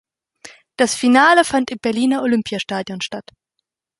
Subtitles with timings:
[0.77, 3.29] Das Finale fand im Berliner Olympiastadion statt.